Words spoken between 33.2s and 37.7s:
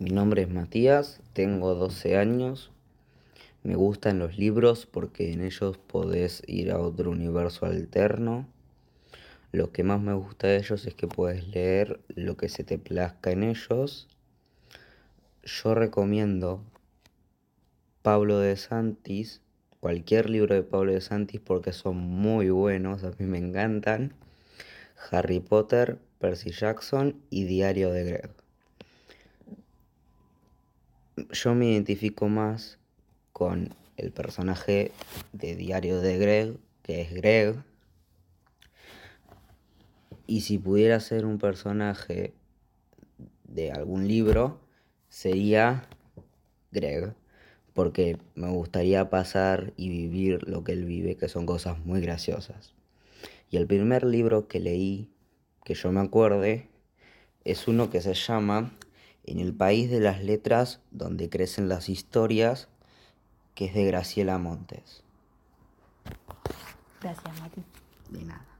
con el personaje de Diario de Greg, que es Greg.